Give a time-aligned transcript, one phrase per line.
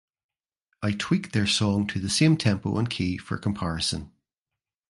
[0.81, 4.11] I tweaked their song to the same tempo and key for comparison.